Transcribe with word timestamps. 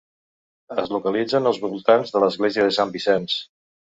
Es 0.83 0.87
localitzen 0.93 1.49
als 1.51 1.59
voltants 1.67 2.15
de 2.15 2.23
l'església 2.25 2.65
de 2.69 2.75
Sant 2.79 2.97
Vicenç. 2.99 3.39